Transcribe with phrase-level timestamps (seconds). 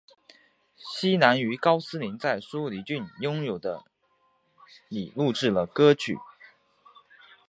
[0.95, 3.83] 希兰于高斯林在舒梨郡拥有的
[4.89, 6.17] 里录制了歌曲。